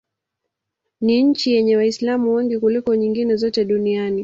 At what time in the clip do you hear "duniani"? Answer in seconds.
3.65-4.19